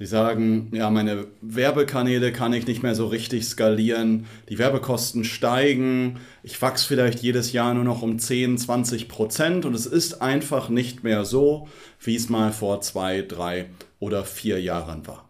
Sie 0.00 0.06
sagen, 0.06 0.70
ja, 0.72 0.88
meine 0.88 1.26
Werbekanäle 1.42 2.32
kann 2.32 2.54
ich 2.54 2.66
nicht 2.66 2.82
mehr 2.82 2.94
so 2.94 3.06
richtig 3.06 3.44
skalieren, 3.44 4.24
die 4.48 4.56
Werbekosten 4.56 5.24
steigen, 5.24 6.20
ich 6.42 6.60
wachse 6.62 6.88
vielleicht 6.88 7.20
jedes 7.20 7.52
Jahr 7.52 7.74
nur 7.74 7.84
noch 7.84 8.00
um 8.00 8.18
10, 8.18 8.56
20 8.56 9.08
Prozent 9.08 9.66
und 9.66 9.74
es 9.74 9.84
ist 9.84 10.22
einfach 10.22 10.70
nicht 10.70 11.04
mehr 11.04 11.26
so, 11.26 11.68
wie 12.00 12.16
es 12.16 12.30
mal 12.30 12.50
vor 12.50 12.80
zwei, 12.80 13.20
drei 13.20 13.66
oder 13.98 14.24
vier 14.24 14.58
Jahren 14.58 15.06
war. 15.06 15.28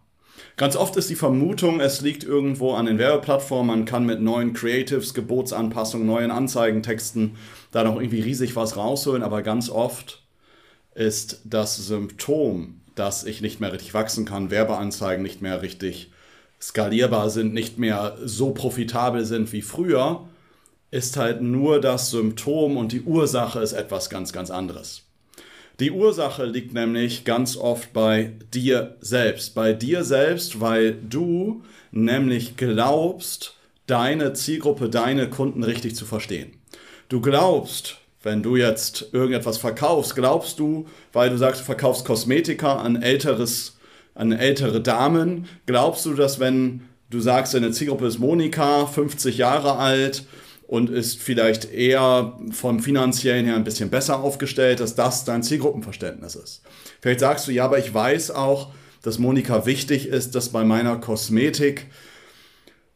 Ganz 0.55 0.77
oft 0.77 0.95
ist 0.95 1.09
die 1.09 1.15
Vermutung, 1.15 1.81
es 1.81 1.99
liegt 1.99 2.23
irgendwo 2.23 2.71
an 2.71 2.85
den 2.85 2.97
Werbeplattformen, 2.97 3.79
man 3.79 3.85
kann 3.85 4.05
mit 4.05 4.21
neuen 4.21 4.53
Creatives, 4.53 5.13
Gebotsanpassungen, 5.13 6.07
neuen 6.07 6.31
Anzeigentexten 6.31 7.35
da 7.71 7.83
noch 7.83 7.97
irgendwie 7.97 8.21
riesig 8.21 8.55
was 8.55 8.77
rausholen, 8.77 9.21
aber 9.21 9.41
ganz 9.41 9.69
oft 9.69 10.23
ist 10.95 11.41
das 11.43 11.75
Symptom, 11.75 12.80
dass 12.95 13.23
ich 13.23 13.41
nicht 13.41 13.59
mehr 13.59 13.73
richtig 13.73 13.93
wachsen 13.93 14.25
kann, 14.25 14.51
Werbeanzeigen 14.51 15.23
nicht 15.23 15.41
mehr 15.41 15.61
richtig 15.61 16.11
skalierbar 16.61 17.29
sind, 17.29 17.53
nicht 17.53 17.79
mehr 17.79 18.17
so 18.23 18.51
profitabel 18.51 19.25
sind 19.25 19.51
wie 19.51 19.61
früher, 19.61 20.27
ist 20.91 21.17
halt 21.17 21.41
nur 21.41 21.79
das 21.81 22.11
Symptom 22.11 22.77
und 22.77 22.91
die 22.91 23.01
Ursache 23.01 23.59
ist 23.59 23.73
etwas 23.73 24.09
ganz, 24.09 24.33
ganz 24.33 24.51
anderes. 24.51 25.03
Die 25.79 25.91
Ursache 25.91 26.45
liegt 26.45 26.73
nämlich 26.73 27.23
ganz 27.23 27.57
oft 27.57 27.93
bei 27.93 28.33
dir 28.53 28.97
selbst. 29.01 29.55
Bei 29.55 29.73
dir 29.73 30.03
selbst, 30.03 30.59
weil 30.59 30.93
du 30.93 31.63
nämlich 31.91 32.55
glaubst, 32.55 33.55
deine 33.87 34.33
Zielgruppe, 34.33 34.89
deine 34.89 35.29
Kunden 35.29 35.63
richtig 35.63 35.95
zu 35.95 36.05
verstehen. 36.05 36.53
Du 37.09 37.19
glaubst, 37.19 38.00
wenn 38.23 38.43
du 38.43 38.55
jetzt 38.55 39.07
irgendetwas 39.13 39.57
verkaufst, 39.57 40.15
glaubst 40.15 40.59
du, 40.59 40.85
weil 41.13 41.29
du 41.29 41.37
sagst, 41.37 41.61
du 41.61 41.65
verkaufst 41.65 42.05
Kosmetika 42.05 42.77
an 42.77 43.01
älteres, 43.01 43.77
an 44.13 44.31
ältere 44.31 44.81
Damen, 44.81 45.47
glaubst 45.65 46.05
du, 46.05 46.13
dass 46.13 46.39
wenn 46.39 46.81
du 47.09 47.19
sagst, 47.19 47.53
deine 47.53 47.71
Zielgruppe 47.71 48.07
ist 48.07 48.19
Monika, 48.19 48.85
50 48.85 49.37
Jahre 49.37 49.77
alt 49.77 50.25
und 50.67 50.89
ist 50.89 51.21
vielleicht 51.21 51.73
eher 51.73 52.37
vom 52.51 52.79
finanziellen 52.79 53.45
her 53.45 53.55
ein 53.55 53.63
bisschen 53.63 53.89
besser 53.89 54.21
aufgestellt, 54.21 54.79
dass 54.79 54.95
das 54.95 55.25
dein 55.25 55.43
Zielgruppenverständnis 55.43 56.35
ist. 56.35 56.61
Vielleicht 57.01 57.19
sagst 57.19 57.47
du, 57.47 57.51
ja, 57.51 57.65
aber 57.65 57.79
ich 57.79 57.93
weiß 57.93 58.31
auch, 58.31 58.71
dass 59.01 59.19
Monika 59.19 59.65
wichtig 59.65 60.07
ist, 60.07 60.35
dass 60.35 60.49
bei 60.49 60.63
meiner 60.63 60.97
Kosmetik 60.97 61.87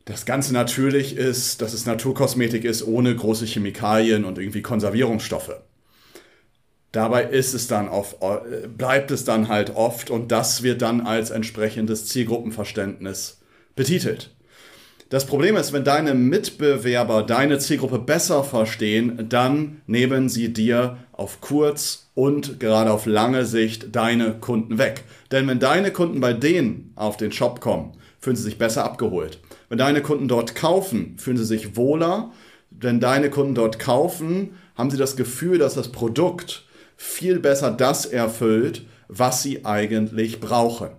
das 0.06 0.26
Ganze 0.26 0.54
natürlich 0.54 1.18
ist, 1.18 1.62
dass 1.62 1.74
es 1.74 1.86
Naturkosmetik 1.86 2.64
ist, 2.64 2.86
ohne 2.88 3.16
große 3.16 3.46
Chemikalien 3.46 4.24
und 4.24 4.38
irgendwie 4.38 4.62
Konservierungsstoffe. 4.62 5.60
Dabei 6.92 7.24
ist 7.24 7.54
es 7.54 7.68
dann 7.68 7.90
oft, 7.90 8.18
bleibt 8.78 9.12
es 9.12 9.26
dann 9.26 9.50
halt 9.50 9.76
oft 9.76 10.10
und 10.10 10.32
das 10.32 10.64
wird 10.64 10.82
dann 10.82 11.02
als 11.02 11.30
entsprechendes 11.30 12.06
Zielgruppenverständnis 12.08 13.42
betitelt. 13.76 14.32
Das 15.10 15.26
Problem 15.26 15.56
ist, 15.56 15.74
wenn 15.74 15.84
deine 15.84 16.14
Mitbewerber 16.14 17.24
deine 17.24 17.60
Zielgruppe 17.60 18.00
besser 18.00 18.44
verstehen, 18.44 19.26
dann 19.30 19.82
nehmen 19.88 20.30
sie 20.30 20.54
dir 20.54 20.98
auf 21.12 21.42
kurz 21.42 22.10
und 22.16 22.60
gerade 22.60 22.92
auf 22.92 23.06
lange 23.06 23.46
Sicht 23.46 23.96
deine 23.96 24.36
Kunden 24.36 24.78
weg. 24.78 25.04
Denn 25.32 25.48
wenn 25.48 25.60
deine 25.60 25.92
Kunden 25.92 26.22
bei 26.22 26.34
denen 26.34 26.92
auf 26.96 27.18
den 27.18 27.32
Shop 27.32 27.60
kommen, 27.60 27.94
fühlen 28.26 28.36
sie 28.36 28.42
sich 28.42 28.58
besser 28.58 28.84
abgeholt. 28.84 29.38
Wenn 29.70 29.78
deine 29.78 30.02
Kunden 30.02 30.28
dort 30.28 30.56
kaufen, 30.56 31.16
fühlen 31.20 31.38
sie 31.38 31.46
sich 31.46 31.78
wohler. 31.78 32.32
Wenn 32.72 33.00
deine 33.00 33.30
Kunden 33.30 33.54
dort 33.54 33.78
kaufen, 33.78 34.56
haben 34.76 34.90
sie 34.90 34.98
das 34.98 35.16
Gefühl, 35.16 35.60
dass 35.60 35.76
das 35.76 35.92
Produkt 35.92 36.66
viel 36.98 37.40
besser 37.40 37.70
das 37.70 38.08
erfüllt, 38.08 38.82
was 39.08 39.44
sie 39.44 39.64
eigentlich 39.64 40.40
brauchen. 40.40 40.90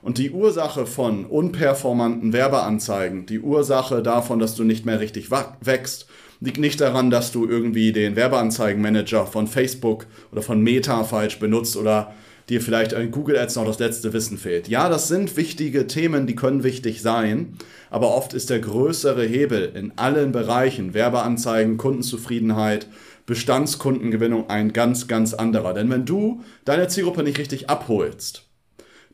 Und 0.00 0.18
die 0.18 0.30
Ursache 0.30 0.86
von 0.86 1.24
unperformanten 1.24 2.32
Werbeanzeigen, 2.32 3.26
die 3.26 3.40
Ursache 3.40 4.00
davon, 4.00 4.38
dass 4.38 4.54
du 4.54 4.62
nicht 4.62 4.86
mehr 4.86 5.00
richtig 5.00 5.32
wächst, 5.32 6.06
liegt 6.38 6.58
nicht 6.58 6.80
daran, 6.80 7.10
dass 7.10 7.32
du 7.32 7.48
irgendwie 7.48 7.90
den 7.90 8.14
Werbeanzeigenmanager 8.14 9.26
von 9.26 9.48
Facebook 9.48 10.06
oder 10.30 10.42
von 10.42 10.60
Meta 10.62 11.02
falsch 11.02 11.40
benutzt 11.40 11.76
oder 11.76 12.14
dir 12.48 12.60
vielleicht 12.60 12.92
in 12.92 13.10
Google 13.10 13.38
Ads 13.38 13.56
noch 13.56 13.66
das 13.66 13.78
letzte 13.78 14.12
Wissen 14.12 14.38
fehlt. 14.38 14.68
Ja, 14.68 14.88
das 14.88 15.08
sind 15.08 15.36
wichtige 15.36 15.86
Themen, 15.86 16.26
die 16.26 16.36
können 16.36 16.62
wichtig 16.62 17.02
sein, 17.02 17.56
aber 17.90 18.14
oft 18.14 18.34
ist 18.34 18.50
der 18.50 18.60
größere 18.60 19.24
Hebel 19.24 19.72
in 19.74 19.92
allen 19.96 20.32
Bereichen, 20.32 20.94
Werbeanzeigen, 20.94 21.76
Kundenzufriedenheit, 21.76 22.86
Bestandskundengewinnung 23.26 24.48
ein 24.48 24.72
ganz, 24.72 25.08
ganz 25.08 25.34
anderer. 25.34 25.74
Denn 25.74 25.90
wenn 25.90 26.04
du 26.04 26.42
deine 26.64 26.86
Zielgruppe 26.88 27.24
nicht 27.24 27.38
richtig 27.38 27.68
abholst, 27.68 28.44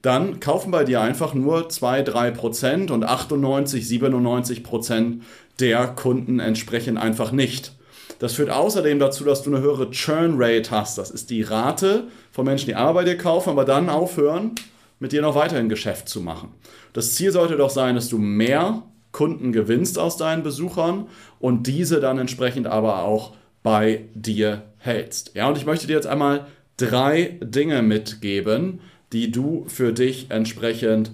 dann 0.03 0.41
kaufen 0.41 0.70
bei 0.70 0.84
dir 0.84 1.00
einfach 1.00 1.32
nur 1.32 1.69
2, 1.69 2.03
3 2.03 2.31
Prozent 2.32 2.91
und 2.91 3.04
98, 3.04 3.87
97 3.87 4.64
Prozent 4.64 5.22
der 5.60 5.87
Kunden 5.87 6.41
entsprechen 6.41 6.99
einfach 6.99 7.32
nicht. 7.32 7.72
Das 8.22 8.34
führt 8.34 8.50
außerdem 8.50 9.00
dazu, 9.00 9.24
dass 9.24 9.42
du 9.42 9.52
eine 9.52 9.64
höhere 9.64 9.90
Churn 9.90 10.34
Rate 10.36 10.70
hast. 10.70 10.96
Das 10.96 11.10
ist 11.10 11.28
die 11.30 11.42
Rate 11.42 12.04
von 12.30 12.44
Menschen, 12.44 12.66
die 12.66 12.74
bei 12.74 13.02
dir 13.02 13.18
kaufen, 13.18 13.50
aber 13.50 13.64
dann 13.64 13.88
aufhören, 13.88 14.52
mit 15.00 15.10
dir 15.10 15.22
noch 15.22 15.34
weiterhin 15.34 15.68
Geschäft 15.68 16.08
zu 16.08 16.20
machen. 16.20 16.54
Das 16.92 17.16
Ziel 17.16 17.32
sollte 17.32 17.56
doch 17.56 17.70
sein, 17.70 17.96
dass 17.96 18.08
du 18.08 18.18
mehr 18.18 18.84
Kunden 19.10 19.50
gewinnst 19.50 19.98
aus 19.98 20.18
deinen 20.18 20.44
Besuchern 20.44 21.08
und 21.40 21.66
diese 21.66 21.98
dann 21.98 22.20
entsprechend 22.20 22.68
aber 22.68 23.02
auch 23.02 23.32
bei 23.64 24.04
dir 24.14 24.62
hältst. 24.78 25.32
Ja, 25.34 25.48
und 25.48 25.58
ich 25.58 25.66
möchte 25.66 25.88
dir 25.88 25.94
jetzt 25.96 26.06
einmal 26.06 26.46
drei 26.76 27.40
Dinge 27.40 27.82
mitgeben, 27.82 28.82
die 29.12 29.32
du 29.32 29.64
für 29.66 29.92
dich 29.92 30.30
entsprechend 30.30 31.10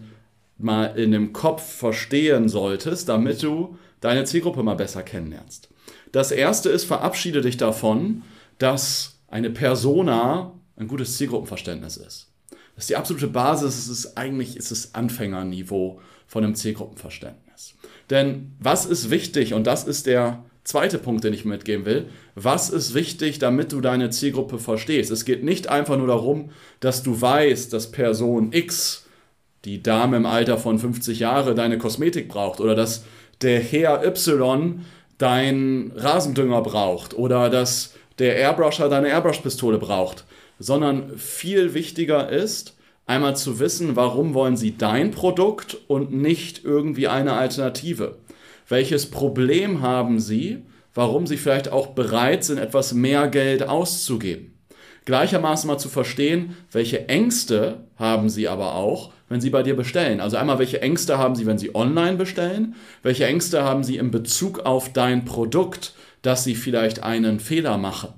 mal 0.59 0.89
in 0.99 1.13
dem 1.13 1.33
Kopf 1.33 1.63
verstehen 1.63 2.51
solltest, 2.51 3.09
damit 3.09 3.43
du 3.43 3.79
deine 4.03 4.25
Zielgruppe 4.25 4.63
mal 4.63 4.75
besser 4.75 5.03
kennenlernst. 5.03 5.71
Das 6.13 6.31
erste 6.31 6.71
ist, 6.71 6.85
verabschiede 6.85 7.41
dich 7.41 7.57
davon, 7.57 8.23
dass 8.59 9.19
eine 9.29 9.51
Persona 9.51 10.53
ein 10.77 10.89
gutes 10.89 11.17
Zielgruppenverständnis 11.17 11.97
ist. 11.97 12.29
Das 12.75 12.85
ist 12.85 12.91
die 12.91 12.97
absolute 12.97 13.27
Basis, 13.27 13.77
es 13.77 13.89
ist 13.89 14.17
eigentlich 14.17 14.57
ist 14.57 14.71
es 14.71 14.95
Anfängerniveau 14.95 16.01
von 16.27 16.45
einem 16.45 16.55
Zielgruppenverständnis. 16.55 17.75
Denn 18.11 18.53
was 18.61 18.87
ist 18.87 19.11
wichtig, 19.11 19.53
und 19.55 19.67
das 19.67 19.85
ist 19.85 20.07
der 20.07 20.45
zweite 20.65 20.99
Punkt, 20.99 21.25
den 21.25 21.33
ich 21.33 21.45
mitgeben 21.45 21.85
will, 21.87 22.07
was 22.35 22.71
ist 22.71 22.95
wichtig, 22.95 23.39
damit 23.39 23.73
du 23.73 23.81
deine 23.81 24.11
Zielgruppe 24.11 24.59
verstehst? 24.59 25.11
Es 25.11 25.25
geht 25.25 25.43
nicht 25.43 25.69
einfach 25.69 25.97
nur 25.97 26.07
darum, 26.07 26.51
dass 26.81 27.03
du 27.03 27.21
weißt, 27.21 27.73
dass 27.73 27.91
Person 27.91 28.53
X, 28.53 29.07
die 29.65 29.83
Dame 29.83 30.19
im 30.19 30.27
Alter 30.27 30.59
von 30.59 30.79
50 30.79 31.19
Jahre, 31.19 31.55
deine 31.55 31.79
Kosmetik 31.79 32.29
braucht 32.29 32.61
oder 32.61 32.75
dass 32.75 33.05
der 33.43 33.61
Herr 33.61 34.05
Y 34.07 34.85
dein 35.19 35.93
Rasendünger 35.95 36.63
braucht 36.63 37.15
oder 37.15 37.51
dass 37.51 37.95
der 38.19 38.37
Airbrusher 38.37 38.89
deine 38.89 39.09
Airbrush-Pistole 39.09 39.79
braucht, 39.79 40.25
sondern 40.59 41.17
viel 41.17 41.75
wichtiger 41.75 42.29
ist, 42.29 42.77
einmal 43.07 43.37
zu 43.37 43.59
wissen, 43.59 43.97
warum 43.97 44.35
wollen 44.35 44.57
sie 44.57 44.77
dein 44.77 45.11
Produkt 45.11 45.77
und 45.87 46.13
nicht 46.13 46.65
irgendwie 46.65 47.09
eine 47.09 47.35
Alternative. 47.35 48.17
Welches 48.69 49.11
Problem 49.11 49.81
haben 49.81 50.21
sie, 50.21 50.63
warum 50.95 51.27
sie 51.27 51.37
vielleicht 51.37 51.71
auch 51.71 51.89
bereit 51.89 52.45
sind, 52.45 52.59
etwas 52.59 52.93
mehr 52.93 53.29
Geld 53.29 53.63
auszugeben. 53.63 54.58
Gleichermaßen 55.09 55.67
mal 55.67 55.79
zu 55.79 55.89
verstehen, 55.89 56.55
welche 56.71 57.09
Ängste 57.09 57.79
haben 57.97 58.29
sie 58.29 58.47
aber 58.47 58.75
auch, 58.75 59.11
wenn 59.31 59.41
sie 59.41 59.49
bei 59.49 59.63
dir 59.63 59.75
bestellen. 59.75 60.21
Also 60.21 60.37
einmal, 60.37 60.59
welche 60.59 60.83
Ängste 60.83 61.17
haben 61.17 61.35
sie, 61.35 61.47
wenn 61.47 61.57
sie 61.57 61.75
online 61.75 62.19
bestellen? 62.19 62.75
Welche 63.03 63.25
Ängste 63.25 63.65
haben 63.65 63.85
sie 63.85 63.97
in 63.97 64.11
Bezug 64.11 64.67
auf 64.67 64.93
dein 64.93 65.25
Produkt, 65.25 65.95
dass 66.21 66.45
sie 66.45 66.55
vielleicht 66.55 67.05
einen 67.05 67.41
Fehler 67.41 67.79
machen? 67.79 68.11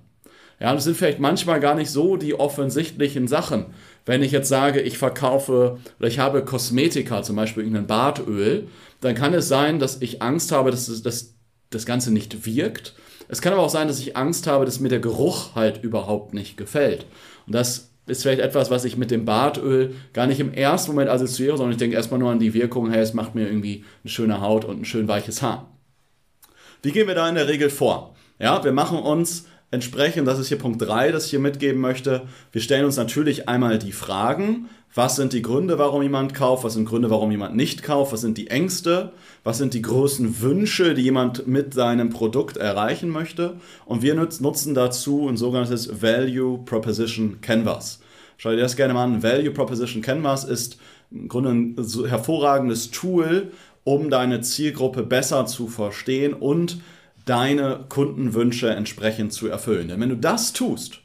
Ja, 0.59 0.75
das 0.75 0.83
sind 0.83 0.97
vielleicht 0.97 1.21
manchmal 1.21 1.61
gar 1.61 1.77
nicht 1.77 1.93
so 1.93 2.17
die 2.17 2.35
offensichtlichen 2.35 3.29
Sachen. 3.29 3.67
Wenn 4.05 4.25
ich 4.25 4.33
jetzt 4.33 4.49
sage, 4.49 4.81
ich 4.81 4.99
verkaufe 4.99 5.79
oder 6.01 6.09
ich 6.09 6.19
habe 6.19 6.45
Kosmetika, 6.45 7.23
zum 7.23 7.37
Beispiel 7.37 7.63
irgendein 7.63 7.87
Bartöl, 7.87 8.67
dann 9.01 9.15
kann 9.15 9.33
es 9.33 9.47
sein, 9.47 9.79
dass 9.79 10.03
ich 10.03 10.23
Angst 10.23 10.51
habe, 10.51 10.73
dass 10.73 10.87
das, 11.03 11.37
das 11.71 11.87
Ganze 11.87 12.13
nicht 12.13 12.45
wirkt 12.47 12.97
es 13.31 13.41
kann 13.41 13.53
aber 13.53 13.63
auch 13.63 13.71
sein, 13.71 13.89
dass 13.89 14.01
ich 14.01 14.17
Angst 14.17 14.47
habe, 14.47 14.65
dass 14.65 14.81
mir 14.81 14.89
der 14.89 14.99
Geruch 14.99 15.55
halt 15.55 15.83
überhaupt 15.85 16.35
nicht 16.35 16.57
gefällt. 16.57 17.07
Und 17.47 17.55
das 17.55 17.91
ist 18.07 18.23
vielleicht 18.23 18.41
etwas, 18.41 18.71
was 18.71 18.85
ich 18.85 18.97
mit 18.97 19.13
dem 19.13 19.25
Bartöl 19.25 19.95
gar 20.13 20.27
nicht 20.27 20.41
im 20.41 20.53
ersten 20.53 20.91
Moment 20.91 21.11
assoziiere, 21.11 21.57
sondern 21.57 21.73
ich 21.73 21.79
denke 21.79 21.95
erstmal 21.95 22.19
nur 22.19 22.31
an 22.31 22.41
die 22.41 22.55
Wirkung, 22.55 22.91
hey, 22.91 23.01
es 23.01 23.15
macht 23.15 23.37
mir 23.37 23.47
irgendwie 23.47 23.85
eine 24.03 24.11
schöne 24.11 24.41
Haut 24.41 24.65
und 24.65 24.81
ein 24.81 24.85
schön 24.85 25.07
weiches 25.07 25.43
Haar. 25.43 25.69
Wie 26.83 26.91
gehen 26.91 27.07
wir 27.07 27.15
da 27.15 27.29
in 27.29 27.37
der 27.37 27.47
Regel 27.47 27.71
vor? 27.71 28.17
Ja, 28.41 28.65
wir 28.65 28.73
machen 28.73 28.99
uns 28.99 29.47
entsprechend, 29.71 30.27
das 30.27 30.39
ist 30.39 30.49
hier 30.49 30.59
Punkt 30.59 30.83
3, 30.83 31.13
das 31.13 31.25
ich 31.25 31.31
hier 31.31 31.41
mitgeben 31.41 31.81
möchte, 31.81 32.23
wir 32.53 32.61
stellen 32.61 32.85
uns 32.85 32.97
natürlich 32.97 33.49
einmal 33.49 33.79
die 33.79 33.93
Fragen, 33.93 34.69
was 34.95 35.15
sind 35.15 35.33
die 35.33 35.43
Gründe, 35.43 35.79
warum 35.79 36.03
jemand 36.03 36.35
kauft, 36.35 36.65
was 36.65 36.75
sind 36.75 36.85
Gründe, 36.85 37.11
warum 37.11 37.31
jemand 37.31 37.55
nicht 37.55 37.85
kauft, 37.85 38.13
was 38.13 38.23
sind 38.23 38.37
die 38.37 38.49
Ängste, 38.49 39.13
was 39.45 39.59
sind 39.59 39.73
die 39.73 39.83
größten 39.83 40.41
Wünsche, 40.41 40.95
die 40.95 41.03
jemand 41.03 41.47
mit 41.47 41.75
seinem 41.75 42.11
Produkt 42.11 42.57
erreichen 42.57 43.09
möchte. 43.09 43.55
Und 43.87 44.03
wir 44.03 44.15
nutzen 44.17 44.75
dazu 44.75 45.29
ein 45.29 45.37
sogenanntes 45.37 46.03
Value 46.03 46.59
Proposition 46.65 47.41
Canvas. 47.41 48.01
Schau 48.37 48.51
dir 48.51 48.57
das 48.57 48.75
gerne 48.75 48.95
mal 48.95 49.05
an. 49.05 49.23
Value 49.23 49.53
Proposition 49.53 50.03
Canvas 50.03 50.43
ist 50.43 50.79
im 51.13 51.29
Grunde 51.29 51.51
ein 51.51 51.77
hervorragendes 52.09 52.91
Tool, 52.91 53.53
um 53.85 54.11
deine 54.11 54.41
Zielgruppe 54.41 55.05
besser 55.05 55.47
zu 55.47 55.69
verstehen 55.69 56.35
und 56.35 56.81
deine 57.31 57.85
Kundenwünsche 57.89 58.71
entsprechend 58.71 59.33
zu 59.33 59.47
erfüllen. 59.47 59.87
Denn 59.87 60.01
wenn 60.01 60.09
du 60.09 60.17
das 60.17 60.53
tust, 60.53 60.99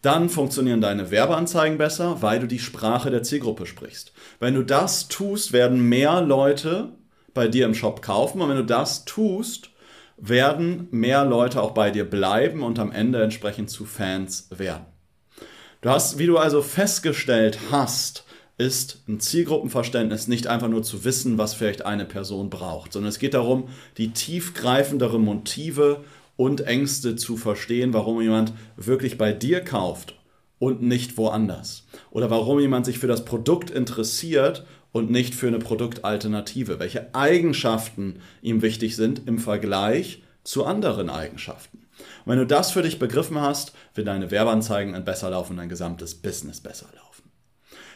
dann 0.00 0.30
funktionieren 0.30 0.80
deine 0.80 1.10
Werbeanzeigen 1.10 1.76
besser, 1.76 2.22
weil 2.22 2.40
du 2.40 2.46
die 2.46 2.58
Sprache 2.58 3.10
der 3.10 3.22
Zielgruppe 3.22 3.66
sprichst. 3.66 4.14
Wenn 4.40 4.54
du 4.54 4.62
das 4.62 5.08
tust, 5.08 5.52
werden 5.52 5.86
mehr 5.86 6.22
Leute 6.22 6.94
bei 7.34 7.46
dir 7.46 7.66
im 7.66 7.74
Shop 7.74 8.00
kaufen 8.00 8.40
und 8.40 8.48
wenn 8.48 8.56
du 8.56 8.64
das 8.64 9.04
tust, 9.04 9.68
werden 10.16 10.88
mehr 10.90 11.26
Leute 11.26 11.60
auch 11.60 11.72
bei 11.72 11.90
dir 11.90 12.08
bleiben 12.08 12.62
und 12.62 12.78
am 12.78 12.90
Ende 12.90 13.22
entsprechend 13.22 13.68
zu 13.68 13.84
Fans 13.84 14.48
werden. 14.50 14.86
Du 15.82 15.90
hast, 15.90 16.18
wie 16.18 16.26
du 16.26 16.38
also 16.38 16.62
festgestellt 16.62 17.58
hast, 17.70 18.24
ist 18.62 19.02
ein 19.08 19.18
Zielgruppenverständnis 19.18 20.28
nicht 20.28 20.46
einfach 20.46 20.68
nur 20.68 20.82
zu 20.82 21.04
wissen, 21.04 21.36
was 21.36 21.54
vielleicht 21.54 21.84
eine 21.84 22.04
Person 22.04 22.48
braucht, 22.48 22.92
sondern 22.92 23.08
es 23.08 23.18
geht 23.18 23.34
darum, 23.34 23.68
die 23.98 24.10
tiefgreifenderen 24.10 25.20
Motive 25.20 26.04
und 26.36 26.62
Ängste 26.62 27.16
zu 27.16 27.36
verstehen, 27.36 27.92
warum 27.92 28.20
jemand 28.20 28.52
wirklich 28.76 29.18
bei 29.18 29.32
dir 29.32 29.60
kauft 29.60 30.14
und 30.58 30.80
nicht 30.80 31.16
woanders. 31.16 31.86
Oder 32.10 32.30
warum 32.30 32.60
jemand 32.60 32.86
sich 32.86 32.98
für 32.98 33.08
das 33.08 33.24
Produkt 33.24 33.70
interessiert 33.70 34.64
und 34.92 35.10
nicht 35.10 35.34
für 35.34 35.48
eine 35.48 35.58
Produktalternative. 35.58 36.78
Welche 36.78 37.14
Eigenschaften 37.14 38.20
ihm 38.42 38.62
wichtig 38.62 38.94
sind 38.94 39.26
im 39.26 39.38
Vergleich 39.38 40.22
zu 40.44 40.64
anderen 40.64 41.10
Eigenschaften. 41.10 41.78
Und 42.24 42.32
wenn 42.32 42.38
du 42.38 42.46
das 42.46 42.70
für 42.70 42.82
dich 42.82 42.98
begriffen 42.98 43.40
hast, 43.40 43.72
wird 43.94 44.06
deine 44.06 44.30
Werbeanzeigen 44.30 44.92
dann 44.92 45.04
besser 45.04 45.30
laufen, 45.30 45.56
dein 45.56 45.68
gesamtes 45.68 46.14
Business 46.14 46.60
besser 46.60 46.86
laufen. 46.94 47.31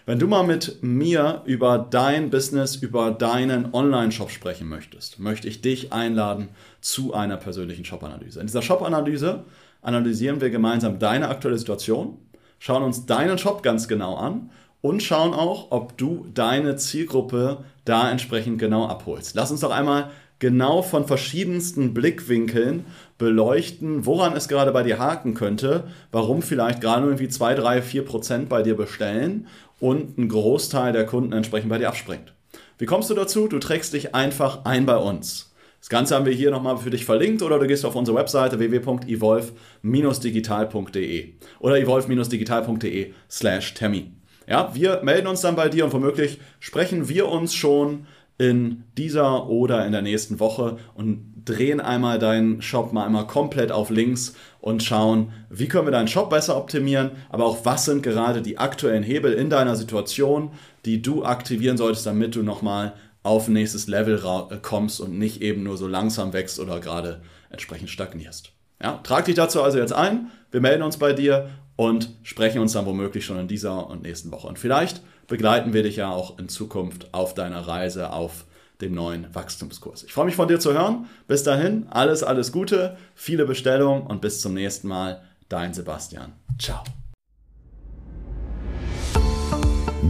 Wenn 0.08 0.20
du 0.20 0.28
mal 0.28 0.44
mit 0.44 0.84
mir 0.84 1.42
über 1.46 1.78
dein 1.78 2.30
Business, 2.30 2.76
über 2.76 3.10
deinen 3.10 3.74
Online-Shop 3.74 4.30
sprechen 4.30 4.68
möchtest, 4.68 5.18
möchte 5.18 5.48
ich 5.48 5.62
dich 5.62 5.92
einladen 5.92 6.50
zu 6.80 7.12
einer 7.12 7.36
persönlichen 7.36 7.84
Shop-Analyse. 7.84 8.38
In 8.38 8.46
dieser 8.46 8.62
Shop-Analyse 8.62 9.42
analysieren 9.82 10.40
wir 10.40 10.50
gemeinsam 10.50 11.00
deine 11.00 11.26
aktuelle 11.26 11.58
Situation, 11.58 12.18
schauen 12.60 12.84
uns 12.84 13.06
deinen 13.06 13.36
Shop 13.36 13.64
ganz 13.64 13.88
genau 13.88 14.14
an 14.14 14.50
und 14.80 15.02
schauen 15.02 15.34
auch, 15.34 15.72
ob 15.72 15.98
du 15.98 16.26
deine 16.32 16.76
Zielgruppe 16.76 17.64
da 17.84 18.08
entsprechend 18.08 18.60
genau 18.60 18.86
abholst. 18.86 19.34
Lass 19.34 19.50
uns 19.50 19.58
doch 19.58 19.72
einmal 19.72 20.12
genau 20.38 20.82
von 20.82 21.06
verschiedensten 21.06 21.94
Blickwinkeln 21.94 22.84
beleuchten, 23.18 24.06
woran 24.06 24.36
es 24.36 24.48
gerade 24.48 24.72
bei 24.72 24.82
dir 24.82 24.98
haken 24.98 25.34
könnte, 25.34 25.84
warum 26.12 26.42
vielleicht 26.42 26.80
gerade 26.80 27.06
irgendwie 27.06 27.28
2, 27.28 27.54
3, 27.54 27.82
4 27.82 28.04
Prozent 28.04 28.48
bei 28.48 28.62
dir 28.62 28.76
bestellen 28.76 29.46
und 29.80 30.18
ein 30.18 30.28
Großteil 30.28 30.92
der 30.92 31.06
Kunden 31.06 31.32
entsprechend 31.32 31.70
bei 31.70 31.78
dir 31.78 31.88
abspringt. 31.88 32.34
Wie 32.78 32.86
kommst 32.86 33.08
du 33.08 33.14
dazu? 33.14 33.48
Du 33.48 33.58
trägst 33.58 33.94
dich 33.94 34.14
einfach 34.14 34.64
ein 34.64 34.84
bei 34.84 34.96
uns. 34.96 35.54
Das 35.80 35.88
Ganze 35.88 36.16
haben 36.16 36.26
wir 36.26 36.32
hier 36.32 36.50
nochmal 36.50 36.78
für 36.78 36.90
dich 36.90 37.04
verlinkt 37.04 37.42
oder 37.42 37.58
du 37.58 37.66
gehst 37.66 37.84
auf 37.84 37.94
unsere 37.94 38.18
Webseite 38.18 38.58
www.evolve-digital.de 38.58 41.34
oder 41.60 41.78
evolve-digital.de 41.78 43.12
slash 43.30 43.74
Termin. 43.74 44.16
Ja, 44.48 44.72
wir 44.74 45.00
melden 45.02 45.26
uns 45.26 45.40
dann 45.40 45.56
bei 45.56 45.68
dir 45.68 45.84
und 45.84 45.92
womöglich 45.92 46.38
sprechen 46.60 47.08
wir 47.08 47.28
uns 47.28 47.54
schon 47.54 48.06
in 48.38 48.84
dieser 48.98 49.48
oder 49.48 49.86
in 49.86 49.92
der 49.92 50.02
nächsten 50.02 50.40
Woche 50.40 50.76
und 50.94 51.36
drehen 51.44 51.80
einmal 51.80 52.18
deinen 52.18 52.60
Shop 52.60 52.92
mal 52.92 53.06
einmal 53.06 53.26
komplett 53.26 53.72
auf 53.72 53.88
links 53.88 54.34
und 54.60 54.82
schauen, 54.82 55.32
wie 55.48 55.68
können 55.68 55.86
wir 55.86 55.92
deinen 55.92 56.08
Shop 56.08 56.28
besser 56.28 56.56
optimieren, 56.56 57.12
aber 57.30 57.46
auch 57.46 57.64
was 57.64 57.84
sind 57.84 58.02
gerade 58.02 58.42
die 58.42 58.58
aktuellen 58.58 59.04
Hebel 59.04 59.32
in 59.32 59.48
deiner 59.48 59.76
Situation, 59.76 60.50
die 60.84 61.00
du 61.02 61.24
aktivieren 61.24 61.76
solltest, 61.76 62.04
damit 62.04 62.34
du 62.34 62.42
nochmal 62.42 62.94
auf 63.22 63.48
nächstes 63.48 63.86
Level 63.86 64.20
kommst 64.62 65.00
und 65.00 65.18
nicht 65.18 65.40
eben 65.40 65.62
nur 65.62 65.76
so 65.76 65.88
langsam 65.88 66.32
wächst 66.32 66.60
oder 66.60 66.80
gerade 66.80 67.22
entsprechend 67.50 67.90
stagnierst. 67.90 68.52
Ja, 68.82 69.00
trag 69.02 69.24
dich 69.24 69.34
dazu 69.34 69.62
also 69.62 69.78
jetzt 69.78 69.92
ein, 69.92 70.30
wir 70.50 70.60
melden 70.60 70.82
uns 70.82 70.98
bei 70.98 71.12
dir 71.12 71.48
und 71.76 72.10
sprechen 72.22 72.60
uns 72.60 72.72
dann 72.72 72.86
womöglich 72.86 73.24
schon 73.24 73.38
in 73.38 73.48
dieser 73.48 73.88
und 73.88 74.02
nächsten 74.02 74.32
Woche. 74.32 74.48
Und 74.48 74.58
vielleicht 74.58 75.02
begleiten 75.26 75.72
wir 75.72 75.82
dich 75.82 75.96
ja 75.96 76.10
auch 76.10 76.38
in 76.38 76.48
Zukunft 76.48 77.12
auf 77.12 77.34
deiner 77.34 77.66
Reise 77.68 78.12
auf 78.12 78.46
dem 78.80 78.94
neuen 78.94 79.34
Wachstumskurs. 79.34 80.02
Ich 80.02 80.12
freue 80.12 80.26
mich 80.26 80.36
von 80.36 80.48
dir 80.48 80.60
zu 80.60 80.72
hören. 80.72 81.06
Bis 81.28 81.42
dahin, 81.42 81.86
alles, 81.90 82.22
alles 82.22 82.52
Gute, 82.52 82.96
viele 83.14 83.46
Bestellungen 83.46 84.06
und 84.06 84.20
bis 84.20 84.40
zum 84.40 84.54
nächsten 84.54 84.88
Mal. 84.88 85.22
Dein 85.48 85.72
Sebastian. 85.72 86.32
Ciao. 86.58 86.82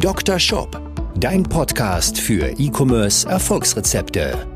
Dr. 0.00 0.38
Shop, 0.38 0.80
dein 1.16 1.42
Podcast 1.42 2.18
für 2.18 2.48
E-Commerce 2.58 3.28
Erfolgsrezepte. 3.28 4.55